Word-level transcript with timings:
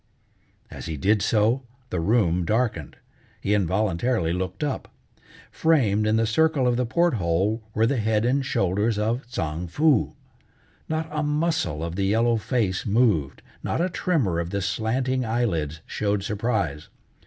As 0.71 0.87
he 0.87 0.97
did 0.97 1.21
so 1.21 1.61
the 1.91 1.99
room 1.99 2.43
darkened. 2.43 2.97
He 3.39 3.53
involuntarily 3.53 4.33
looked 4.33 4.63
up. 4.63 4.87
Framed 5.51 6.07
in 6.07 6.15
the 6.15 6.25
circle 6.25 6.67
of 6.67 6.75
the 6.75 6.87
port 6.87 7.13
hole 7.13 7.61
were 7.75 7.85
the 7.85 7.97
head 7.97 8.25
and 8.25 8.43
shoulders 8.43 8.97
of 8.97 9.21
Tsang 9.29 9.67
Foo. 9.67 10.15
Not 10.89 11.07
a 11.11 11.21
muscle 11.21 11.83
of 11.83 11.95
the 11.97 12.05
yellow 12.07 12.37
face 12.37 12.83
moved, 12.83 13.43
not 13.61 13.79
a 13.79 13.89
tremor 13.89 14.39
of 14.39 14.49
the 14.49 14.63
slanting 14.63 15.23
eyelids 15.23 15.81
showed 15.85 16.23
surprise. 16.23 16.89